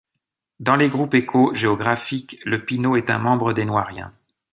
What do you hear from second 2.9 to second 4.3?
est un membre des Noiriens.